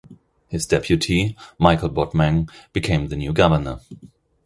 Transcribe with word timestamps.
His 0.47 0.65
deputy, 0.65 1.37
Michael 1.59 1.91
Botmang, 1.91 2.49
became 2.73 3.09
the 3.09 3.15
new 3.15 3.33
governor. 3.33 3.81